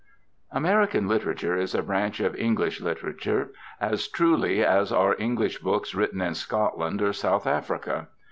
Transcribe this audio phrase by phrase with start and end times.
[0.51, 6.21] AMERICAN literature is a branch of English literature, as truly as are English books written
[6.21, 8.07] in Scotland or South Africa.